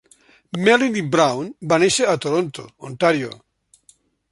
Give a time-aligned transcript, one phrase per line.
[0.67, 3.31] Melleny Brown va néixer a Toronto, Ontario.